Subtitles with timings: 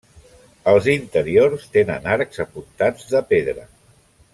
[0.71, 3.71] Els interiors tenen arcs apuntats de pedra.